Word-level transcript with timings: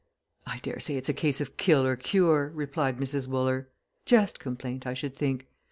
"I 0.47 0.57
daresay 0.63 0.95
it's 0.95 1.09
a 1.09 1.13
case 1.13 1.39
of 1.41 1.57
kill 1.57 1.85
or 1.85 1.95
cure," 1.95 2.49
replied 2.55 2.97
Mrs. 2.97 3.27
Wooler. 3.27 3.69
"Chest 4.03 4.39
complaint, 4.39 4.87
I 4.87 4.95
should 4.95 5.15
think. 5.15 5.45